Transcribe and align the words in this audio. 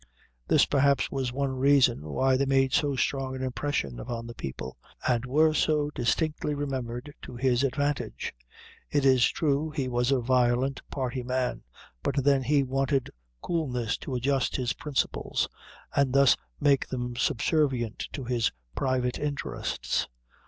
This 0.47 0.65
perhaps 0.65 1.11
was 1.11 1.31
one 1.31 1.51
reason 1.51 2.01
why 2.09 2.35
they 2.35 2.47
made 2.47 2.73
so 2.73 2.95
strong 2.95 3.35
an 3.35 3.43
impression 3.43 3.99
upon 3.99 4.25
the 4.25 4.33
people, 4.33 4.75
and 5.07 5.27
were 5.27 5.53
so 5.53 5.91
distinctly 5.91 6.55
remembered 6.55 7.13
to 7.21 7.35
his 7.35 7.63
advantage. 7.63 8.33
It 8.89 9.05
is 9.05 9.27
true 9.29 9.69
he 9.69 9.87
was 9.87 10.11
a 10.11 10.19
violent 10.19 10.81
party 10.89 11.21
man, 11.21 11.61
but 12.01 12.23
then 12.23 12.41
he 12.41 12.63
wanted 12.63 13.11
coolness 13.43 13.95
to 13.97 14.15
adjust 14.15 14.55
his 14.55 14.73
principles, 14.73 15.47
and 15.95 16.13
thus 16.13 16.35
make 16.59 16.87
them 16.87 17.15
subservient 17.15 18.07
to 18.13 18.23
his 18.23 18.51
private 18.73 19.19
interests. 19.19 20.07